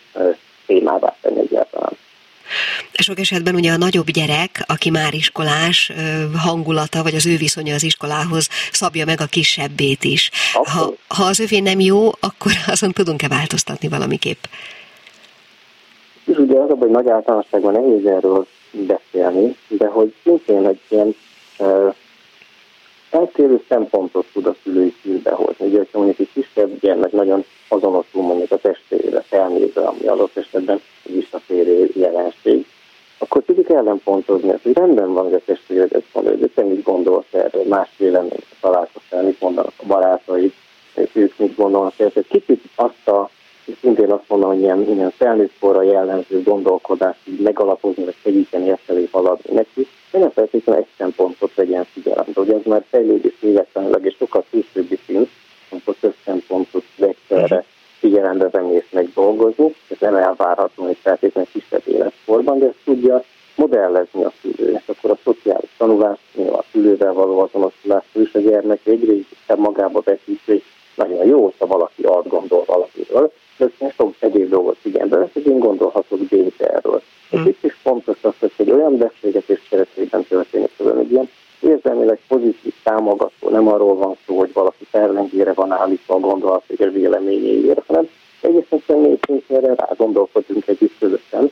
[0.66, 1.92] témává tenni egyáltalán.
[2.94, 5.92] Sok esetben ugye a nagyobb gyerek, aki már iskolás
[6.38, 10.30] hangulata, vagy az ő viszonya az iskolához szabja meg a kisebbét is.
[10.54, 14.44] Ha, ha az övé nem jó, akkor azon tudunk-e változtatni valamiképp?
[16.26, 21.16] És ugye az, hogy nagy általánosságban nehéz erről beszélni, de hogy szintén egy ilyen
[21.58, 21.94] uh,
[23.14, 25.66] eltérő szempontot tud a szülői szülbe hozni.
[25.66, 30.82] Ugye, hogyha mondjuk egy kisebb gyermek nagyon azonosul mondjuk a testvérére felnézve, ami adott esetben
[31.04, 32.66] visszatérő jelenség,
[33.18, 37.34] akkor tudjuk ellenpontozni, hogy rendben van, hogy a testvéred ezt mondja, hogy te mit gondolsz
[37.34, 40.54] erről, más véleményt találkoztál, mit mondanak a barátaid,
[41.14, 42.24] ők mit gondolnak erről.
[42.30, 43.30] Kicsit azt a
[43.84, 48.90] szintén azt mondom, hogy ilyen, ilyen felnőtt korra jellemző gondolkodást így megalapozni, vagy segíteni ezt
[48.90, 52.42] elé haladni neki, de nem feltétlenül egy szempontot vegyen figyelembe.
[52.42, 55.30] Ugye ez már fejlődés élettanilag és sokkal későbbi szint,
[55.70, 57.64] amikor több szempontot egyszerre
[58.00, 59.76] figyelembe venni és meg dolgozni.
[59.90, 63.24] Ez nem elvárható, hogy feltétlenül kisebb életkorban, de ezt tudja
[63.56, 68.80] modellezni a szülő, és akkor a szociális tanulás, a szülővel való azonosulás, és a gyermek
[68.84, 70.64] egyre inkább magába veszik, hogy
[70.96, 72.93] nagyon jó, hogyha valaki azt gondol valakiről,
[73.64, 74.78] ezt sok egyéb dolgot
[75.10, 76.20] vesz, hogy én gondolhatok
[76.58, 77.02] erről.
[77.38, 77.46] Mm.
[77.46, 83.50] Itt is fontos az, hogy olyan beszélgetés keretében történik hogy egy ilyen érzelmileg pozitív, támogató,
[83.50, 88.10] nem arról van szó, hogy valaki terlengére van állítva a gondolat, hogy a véleményéért, hanem
[88.42, 91.52] egészen nézzünk erre, rá gondolkodunk együtt közösen,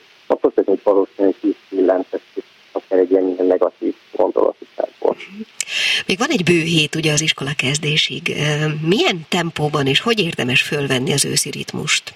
[6.06, 8.36] Még van egy bő hét ugye az iskola kezdésig.
[8.82, 12.14] Milyen tempóban és hogy érdemes fölvenni az őszi ritmust?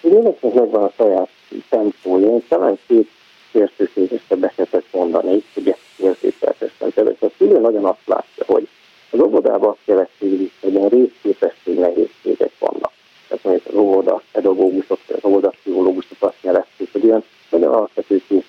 [0.00, 1.28] Mindenkinek megvan a saját
[1.68, 2.26] tempója.
[2.26, 3.08] Én talán két
[3.52, 6.92] szélsőségesebb esetet mondanék, ugye érzékeltessen.
[6.94, 8.68] Tehát a szülő nagyon azt látja, hogy
[9.10, 12.92] az óvodában azt jelenti, hogy a részképesség nehézségek vannak.
[13.28, 18.44] Tehát mondjuk az óvoda pedagógusok, az óvoda pszichológusok azt jelezték, hogy olyan nagyon alapvető készségek,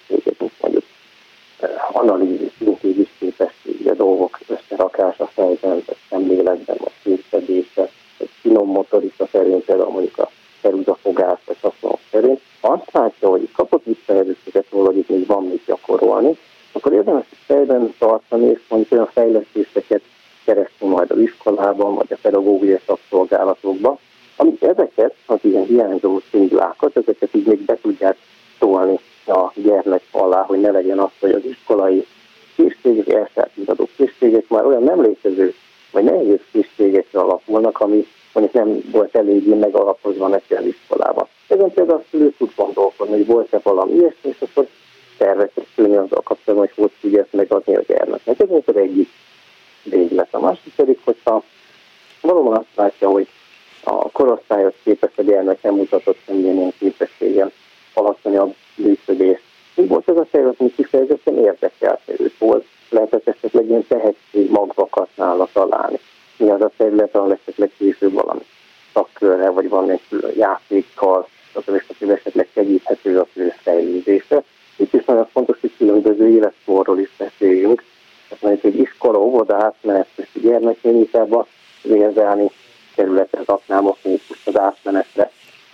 [79.85, 81.47] óvoda átmenetes gyermeknénitába
[81.81, 82.51] vérzelni
[82.95, 85.31] területre raknám a fókusz az átmenetre.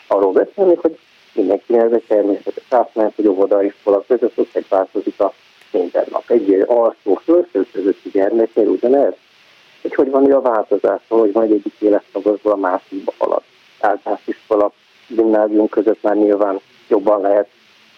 [0.07, 0.97] Arról beszélni, hogy
[1.33, 5.33] mindenki ez egy természetes átmenet, hogy óvoda, iskola között ott egy változik a
[5.71, 6.29] minden nap.
[6.29, 9.13] Egy alsó fölsző közötti gyermeknél ugyanez,
[9.81, 13.41] hogy hogy van a változás, hogy egy egyik életszakaszból a másikba halad.
[13.79, 14.71] Általános iskola,
[15.07, 17.47] gimnázium között már nyilván jobban lehet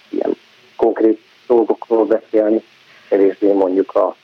[0.10, 0.36] ilyen
[0.76, 2.64] konkrét dolgokról beszélni,
[3.10, 4.16] kevésbé mondjuk a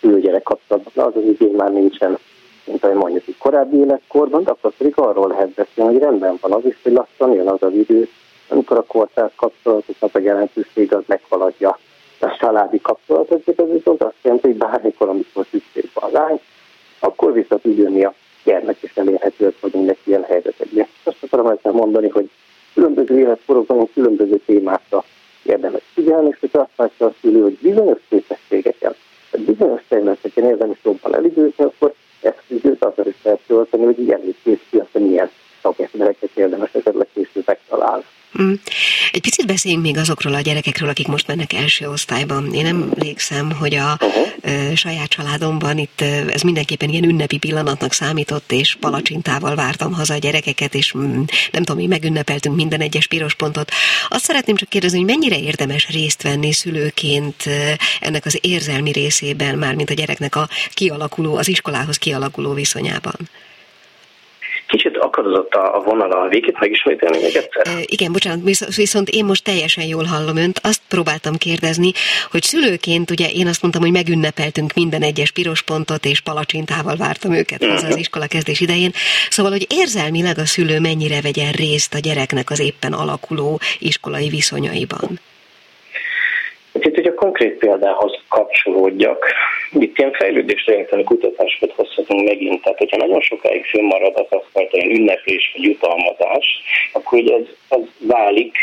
[0.00, 2.18] szülőgyerek kapcsolatban, az az igény már nincsen,
[2.64, 6.52] mint ahogy mondjuk egy korábbi életkorban, de akkor pedig arról lehet beszélni, hogy rendben van
[6.52, 8.08] az is, hogy lassan jön az az idő,
[8.48, 11.78] amikor a kortárs kapcsolatoknak a jelentőség az meghaladja
[12.20, 16.40] a családi kapcsolatot, ez viszont azt jelenti, hogy bármikor, amikor szükség van lány,
[16.98, 20.86] akkor vissza tud jönni a gyermek, és elérhetőek vagyunk neki ilyen helyzetekben.
[21.04, 22.30] Azt akarom ezzel mondani, hogy
[22.74, 25.04] különböző életkorokban különböző témákra
[25.42, 28.94] érdemes figyelni, és hogy azt látja a szülő, hogy bizonyos képességeken,
[29.36, 34.66] bizonyos területeken érdemes jobban elidőzni, akkor ezt időt azzal is lehet tölteni, hogy ilyen kész
[34.70, 35.30] ki, azt milyen
[35.62, 38.04] szakembereket érdemes esetleg később megtalálni.
[38.42, 38.52] Mm.
[39.12, 42.54] Egy picit beszéljünk még azokról a gyerekekről, akik most mennek első osztályban.
[42.54, 44.74] Én emlékszem, hogy a uh-huh.
[44.74, 46.00] saját családomban itt
[46.30, 51.62] ez mindenképpen ilyen ünnepi pillanatnak számított, és palacsintával vártam haza a gyerekeket, és mm, nem
[51.62, 53.70] tudom, mi megünnepeltünk minden egyes piros pontot.
[54.08, 57.44] Azt szeretném csak kérdezni, hogy mennyire érdemes részt venni szülőként
[58.00, 63.28] ennek az érzelmi részében, már mint a gyereknek a kialakuló, az iskolához kialakuló viszonyában?
[64.68, 67.66] Kicsit akadozott a, a vonal a végét, megismételni még egyszer?
[67.66, 70.60] E, igen, bocsánat, viszont én most teljesen jól hallom önt.
[70.62, 71.92] Azt próbáltam kérdezni,
[72.30, 77.32] hogy szülőként, ugye én azt mondtam, hogy megünnepeltünk minden egyes piros pontot, és palacsintával vártam
[77.32, 77.88] őket uh-huh.
[77.88, 78.92] az iskola kezdés idején.
[79.30, 85.20] Szóval, hogy érzelmileg a szülő mennyire vegyen részt a gyereknek az éppen alakuló iskolai viszonyaiban?
[86.84, 89.26] Itt, hogy a konkrét példához kapcsolódjak,
[89.72, 94.76] itt ilyen fejlődésre jelenteni kutatásokat hozhatunk megint, tehát hogyha nagyon sokáig fönnmarad az a fajta
[94.76, 96.46] ilyen ünneplés vagy jutalmazás,
[96.92, 98.56] akkor ugye ez, ez válik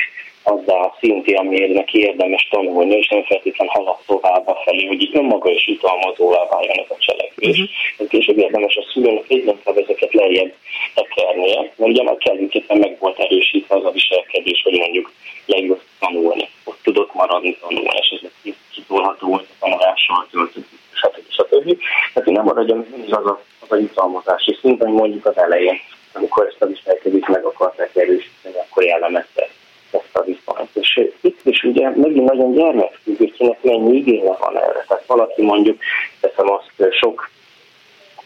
[0.45, 5.01] azzá a szinti, amiért neki érdemes tanulni, és nem feltétlenül halad tovább a felé, hogy
[5.01, 7.59] így önmaga is jutalmazóvá váljon ez a cselekvés.
[7.59, 8.07] Uh-huh.
[8.07, 10.53] Később érdemes a szülőnek egyre ezeket lejjebb
[10.93, 15.11] tekernie, mert ugye már kellőképpen meg volt erősítve az a viselkedés, hogy mondjuk
[15.45, 21.29] legjött tanulni, ott tudott maradni tanulni, és ez kitolható volt a tanulással töltött, stb.
[21.29, 21.77] stb.
[22.13, 25.79] Tehát nem maradjon mindig az a, az a jutalmazási szint, hogy mondjuk az elején,
[26.13, 29.49] amikor ezt a viselkedést meg akarták erősíteni, akkor jellemezte
[29.95, 30.69] ezt a viszonyt.
[30.73, 34.85] És itt is ugye megint nagyon gyermekfüggő, kinek mennyi igénye van erre.
[34.87, 35.77] Tehát valaki mondjuk,
[36.21, 37.29] teszem azt sok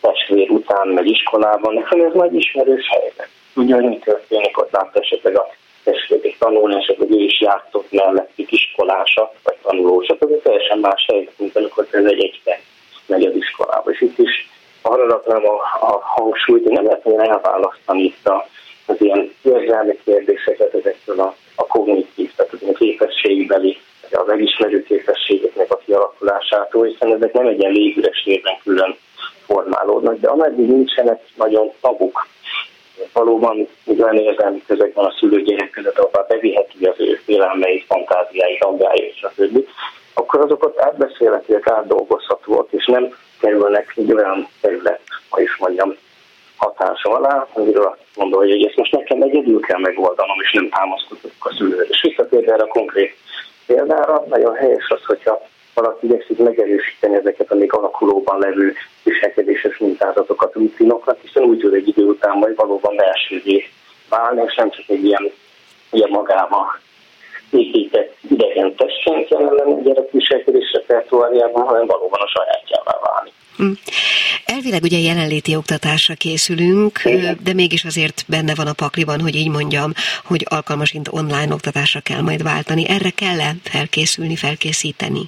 [0.01, 3.29] testvér után, meg iskolában, nekem ez nagy ismerős helyzet.
[3.53, 5.47] Tudja, hogy mi történik, ott látta esetleg a
[5.83, 11.33] testvérik tanulni, esetleg ő is játszott mellettük iskolásat, vagy tanulósat, ez egy teljesen más helyzet,
[11.37, 12.59] mint amikor ez egy egybe
[13.05, 13.91] megy az iskolába.
[13.91, 14.49] És itt is
[14.81, 18.47] arra raknám a, a hangsúlyt, hogy nem lehet elválasztani itt a,
[18.85, 23.77] az ilyen érzelmi kérdéseket ezektől a, a kognitív, tehát az képességbeli,
[24.11, 28.95] a megismerő képességeknek a kialakulásától, hiszen ezek nem egy ilyen légüres térben külön
[29.45, 32.27] formálódnak, de ameddig nincsenek nagyon tabuk,
[33.13, 33.67] valóban
[33.99, 39.67] olyan érzelmi közeg van a szülő-gyerek között, ahol beviheti az ő félelmeit, fantáziáit, aggályait, stb.,
[40.13, 45.95] akkor azokat átbeszélhetőek, átdolgozhatóak, és nem kerülnek egy olyan terület, ha is mondjam,
[46.59, 51.31] hatása alá, amiről azt gondolja, hogy ezt most nekem egyedül kell megoldanom, és nem támaszkodok
[51.39, 51.83] a szülőre.
[51.83, 53.15] És visszatérve erre a konkrét
[53.65, 55.41] példára, nagyon helyes az, hogyha
[55.73, 61.87] valaki igyekszik megerősíteni ezeket a még alakulóban levő viselkedéses mintázatokat, rutinokat, hiszen úgy tud egy
[61.87, 63.67] idő után majd valóban belsővé
[64.09, 65.31] válni, és nem csak egy ilyen,
[65.91, 66.79] ilyen magába
[67.51, 73.31] épített idegen testként jelen lenni a gyerek viselkedés repertoárjában, hanem valóban a sajátjává válni.
[73.57, 73.71] Hm.
[74.45, 77.37] Elvileg ugye jelenléti oktatásra készülünk, Igen.
[77.43, 79.91] de mégis azért benne van a pakliban, hogy így mondjam,
[80.25, 82.85] hogy alkalmasint online oktatásra kell majd váltani.
[82.87, 85.21] Erre kell-e felkészülni, felkészíteni?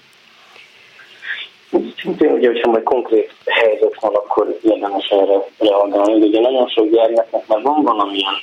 [2.02, 6.28] Szintén ugye, hogyha majd konkrét helyzet van, akkor érdemes erre reagálni.
[6.28, 8.34] Ugye nagyon sok gyermeknek már van valamilyen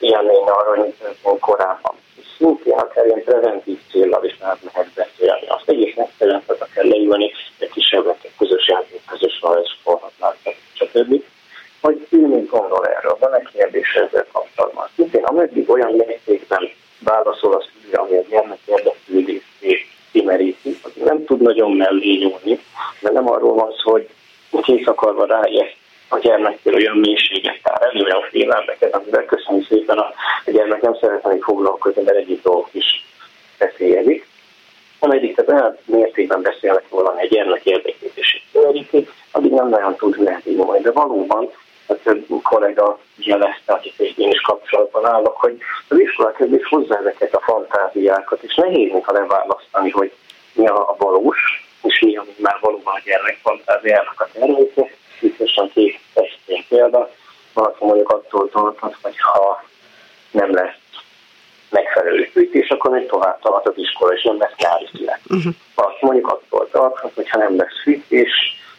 [0.00, 1.94] élmény arra, hogy korábban.
[2.38, 5.46] Akár ilyen preventív célral is már lehet beszélni.
[5.46, 10.36] Azt egész egyszerűen fel kell leülni, egy kisebbeket, közös játék, közös rajz, forhatnák,
[10.72, 11.22] stb.
[11.80, 14.88] Hogy ő még gondol erről, van-e kérdés ezzel kapcsolatban.
[14.94, 21.40] Szintén ameddig olyan mértékben válaszol a szülő, ami a gyermek érdeklődését kimeríti, az nem tud
[21.40, 22.60] nagyon mellé nyúlni,
[23.00, 24.08] mert nem arról van szó, hogy
[24.62, 25.76] kész akarva rájött
[26.08, 30.12] a gyermektől olyan mélységet tár elő, olyan félelmeket, amivel köszönjük szépen a,
[30.44, 33.04] a gyermek nem szeretne foglalkozni, mert egyik dolgok is
[33.58, 34.26] veszélyezik.
[34.98, 40.40] Ameddig tehát olyan mértékben beszélnek volna egy gyermek érdekét és kimeríti, addig nem nagyon tud
[40.44, 40.80] nyúlni.
[40.80, 41.50] De valóban
[41.86, 47.34] a több kollega jelezte, akik én is kapcsolatban állok, hogy az iskolák is hozzá ezeket
[47.34, 50.12] a fantáziákat, és nehéz ha leválasztani, hogy
[50.52, 54.90] mi a valós, és mi, ami már valóban a gyermek fantáziának a terméke.
[55.20, 57.10] Biztosan két extrém példa.
[57.52, 59.64] Valaki mondjuk attól tarthat, hogy ha
[60.30, 60.76] nem lesz
[61.70, 65.20] megfelelő fűtés, akkor még tovább tart az iskola, és nem lesz nyári szület.
[65.28, 65.52] Uh-huh.
[65.74, 68.30] Valaki mondjuk attól tarthat, hogy ha nem lesz fűtés,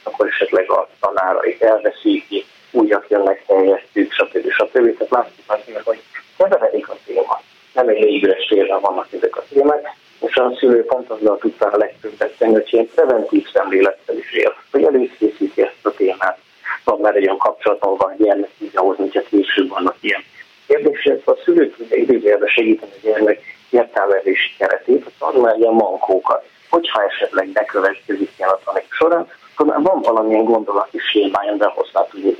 [0.04, 4.52] akkor esetleg a tanárait elveszíti, újak jönnek helyettük, stb.
[4.52, 4.98] stb.
[4.98, 6.00] Tehát látjuk azért, hogy
[6.38, 7.42] keveredik a téma.
[7.74, 11.78] Nem egy légüres térben vannak ezek a témák, és a szülő pont azzal tudta a
[11.78, 16.38] legtöbbet tenni, hogy ilyen preventív szemlélettel is él, hogy előkészíti ezt a témát.
[16.84, 20.24] Van már egy olyan kapcsolatban van gyermek videózni, hogyha később vannak ilyen
[20.68, 26.46] kérdések, a szülő tudja időzőjelbe segíteni a gyermek értelmezési keretét, hogy ad már ilyen mankókat.
[26.70, 32.08] Hogyha esetleg bekövetkezik ilyen a tanik során, akkor már van valamilyen gondolati sémája, de hozzá
[32.10, 32.38] tud.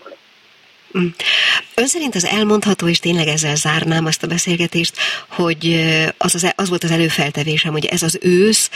[0.98, 1.08] Mm.
[1.76, 4.96] Ön szerint az elmondható, és tényleg ezzel zárnám azt a beszélgetést,
[5.30, 5.80] hogy
[6.18, 8.70] az, az, az volt az előfeltevésem, hogy ez az ősz,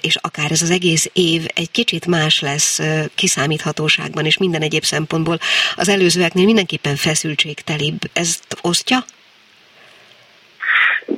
[0.00, 2.80] és akár ez az egész év egy kicsit más lesz
[3.14, 5.38] kiszámíthatóságban, és minden egyéb szempontból
[5.76, 7.98] az előzőeknél mindenképpen feszültségtelibb.
[8.12, 8.98] Ezt osztja?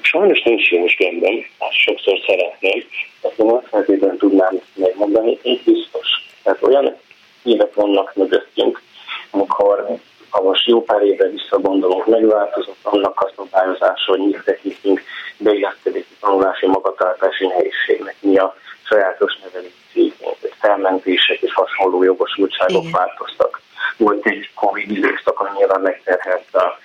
[0.03, 1.45] Sajnos nincs én is rendben,
[1.84, 2.84] sokszor szeretném,
[3.22, 6.09] ezt én azt feltétlenül tudnám megmondani, egy biztos.
[6.43, 6.97] Tehát olyan
[7.43, 8.80] évek vannak mögöttünk,
[9.30, 9.99] amikor
[10.30, 15.03] ha most jó pár évre visszagondolunk, megváltozott annak a szabályozása, hogy mit tekintünk
[15.36, 20.14] beilleszkedik a tanulási magatartási nehézségnek, mi a sajátos nevelési
[20.59, 22.93] felmentések és hasonló jogosultságok Igen.
[22.93, 23.61] változtak.
[23.97, 26.78] Volt egy Covid időszak, ami nyilván megterhelte a,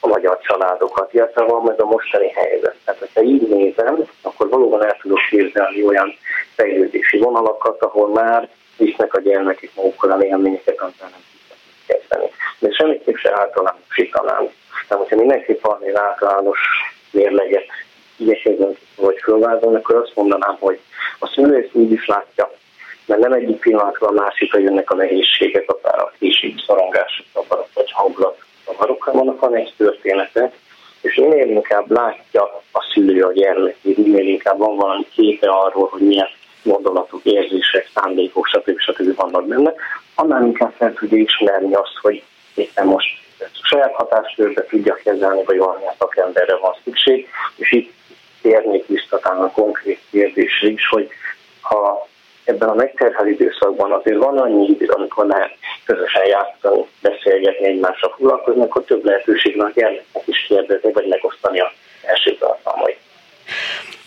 [0.00, 2.76] a magyar családokat, illetve van meg a mostani helyzet.
[2.84, 6.14] Tehát, ha így nézem, akkor valóban el tudok képzelni olyan
[6.54, 11.22] fejlődési vonalakat, ahol már visznek a gyermekek magukkal a élményeket, amivel nem
[11.86, 12.30] kezdeni.
[12.58, 14.48] De semmiképp se általánosítanám.
[14.88, 16.58] Tehát, hogyha mindenképp valami általános
[17.10, 17.66] mérleget
[18.16, 20.78] igyekezünk vagy fölvázolni, akkor azt mondanám, hogy
[21.18, 22.50] a szülő ezt úgy is látja,
[23.06, 27.92] mert nem egyik pillanatra a másikra jönnek a nehézségek, akár a kisebb szorongások, zavarok vagy
[27.92, 30.52] hangulat zavarok, vannak van egy története,
[31.00, 32.42] és minél inkább látja
[32.72, 36.28] a szülő a gyermekét, minél inkább van valami képe arról, hogy milyen
[36.62, 38.78] gondolatok, érzések, szándékok, stb.
[38.78, 39.14] stb.
[39.16, 39.72] vannak benne,
[40.14, 42.22] annál inkább fel tudja ismerni azt, hogy
[42.54, 43.20] éppen most
[43.62, 47.92] saját hatáskörbe tudja kezelni, vagy valamilyen szakemberre van szükség, és itt
[48.42, 51.08] térnék vissza a konkrét kérdésre is, hogy
[51.60, 52.08] ha
[52.44, 58.62] ebben a megterhel időszakban azért van annyi idő, amikor lehet közösen játszani, beszélgetni, egymással foglalkozni,
[58.62, 62.98] akkor több lehetőség van gyermeknek is kérdezni, vagy megosztani a első tartalmait.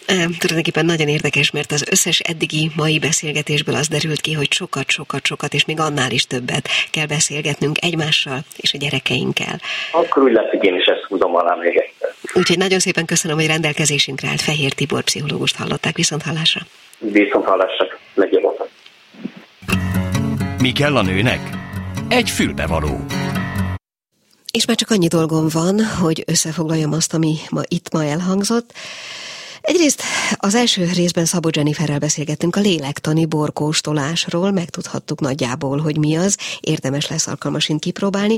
[0.06, 5.26] Tulajdonképpen nagyon érdekes, mert az összes eddigi mai beszélgetésből az derült ki, hogy sokat, sokat,
[5.26, 9.60] sokat, és még annál is többet kell beszélgetnünk egymással és a gyerekeinkkel.
[9.92, 12.14] Akkor úgy látszik, én is ezt húzom alá még egyszer.
[12.34, 15.96] Úgyhogy nagyon szépen köszönöm, hogy rendelkezésünkre állt Fehér Tibor pszichológust hallották.
[15.96, 16.62] Viszont hallásra.
[17.00, 17.86] Viszont hallásra.
[18.14, 18.70] Megjavultak.
[20.62, 21.40] Mi kell a nőnek?
[22.10, 23.06] Egy fülbevaló.
[24.52, 28.74] És már csak annyi dolgom van, hogy összefoglaljam azt, ami ma itt ma elhangzott.
[29.66, 30.02] Egyrészt
[30.38, 37.08] az első részben Szabó Jenniferrel beszélgettünk a lélektani borkóstolásról, megtudhattuk nagyjából, hogy mi az, érdemes
[37.08, 38.38] lesz alkalmasint kipróbálni.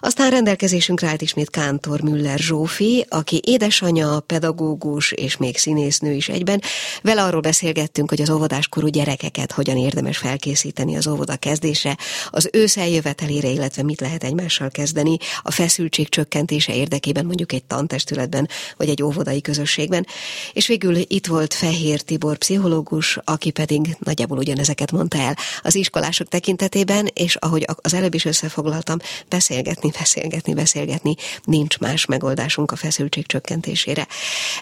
[0.00, 6.62] Aztán rendelkezésünkre állt ismét Kántor Müller Zsófi, aki édesanyja, pedagógus és még színésznő is egyben.
[7.02, 11.96] Vele arról beszélgettünk, hogy az óvodáskorú gyerekeket hogyan érdemes felkészíteni az óvoda kezdésre,
[12.30, 18.48] az ősz eljövetelére, illetve mit lehet egymással kezdeni, a feszültség csökkentése érdekében mondjuk egy tantestületben
[18.76, 20.06] vagy egy óvodai közösségben.
[20.52, 25.74] És és végül itt volt Fehér Tibor pszichológus, aki pedig nagyjából ugyanezeket mondta el az
[25.74, 28.98] iskolások tekintetében, és ahogy az előbb is összefoglaltam,
[29.28, 34.06] beszélgetni, beszélgetni, beszélgetni, nincs más megoldásunk a feszültség csökkentésére.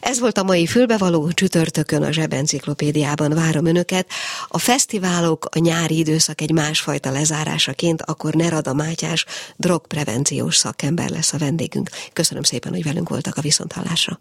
[0.01, 4.09] Ez volt a mai fülbevaló csütörtökön a Zsebenciklopédiában várom önöket.
[4.49, 9.25] A fesztiválok a nyári időszak egy másfajta lezárásaként, akkor Nerada Mátyás
[9.57, 11.91] drogprevenciós szakember lesz a vendégünk.
[12.13, 14.21] Köszönöm szépen, hogy velünk voltak a viszonthallásra.